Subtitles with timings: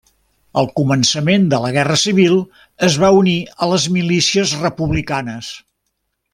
[0.61, 2.33] Al començament de la Guerra civil
[2.89, 5.55] es va unir a les milícies republicanes.